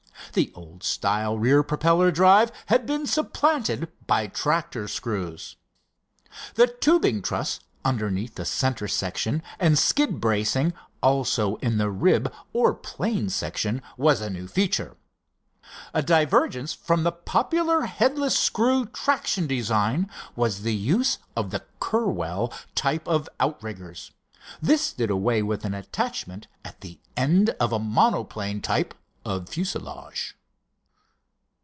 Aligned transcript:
The 0.33 0.53
old 0.55 0.81
style 0.81 1.37
rear 1.37 1.61
propeller 1.61 2.09
drive 2.09 2.53
had 2.67 2.85
been 2.85 3.05
supplanted 3.05 3.89
by 4.07 4.27
tractor 4.27 4.87
screws. 4.87 5.57
The 6.55 6.67
tubing 6.67 7.21
truss 7.21 7.59
underneath 7.83 8.35
the 8.35 8.45
center 8.45 8.87
section 8.87 9.43
and 9.59 9.77
skid 9.77 10.21
bracing 10.21 10.73
also 11.03 11.57
in 11.57 11.79
the 11.79 11.89
rib 11.91 12.31
or 12.53 12.73
plane 12.73 13.27
section 13.29 13.81
was 13.97 14.21
a 14.21 14.29
new 14.29 14.47
feature. 14.47 14.95
A 15.93 16.01
divergence 16.01 16.71
from 16.71 17.03
the 17.03 17.11
popular 17.11 17.81
headless 17.81 18.37
screw 18.39 18.85
traction 18.85 19.47
design 19.47 20.09
was 20.37 20.61
the 20.61 20.73
use 20.75 21.17
of 21.35 21.49
the 21.51 21.65
Curwell 21.81 22.53
type 22.73 23.05
of 23.05 23.27
outriggers. 23.41 24.11
This 24.61 24.93
did 24.93 25.09
away 25.09 25.43
with 25.43 25.65
an 25.65 25.73
attachment 25.73 26.47
at 26.63 26.79
the 26.79 26.99
end 27.17 27.49
of 27.59 27.73
a 27.73 27.79
monoplane 27.79 28.61
type 28.61 28.93
of 29.23 29.47
fuselage. 29.47 30.35